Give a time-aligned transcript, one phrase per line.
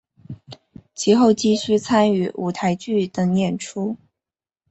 [0.95, 3.97] 其后继续参与舞台剧等演出。